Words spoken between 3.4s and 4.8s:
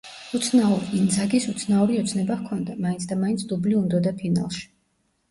დუბლი უნდოდა ფინალში.